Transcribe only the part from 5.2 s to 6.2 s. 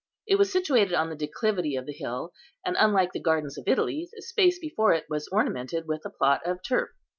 ornamented with a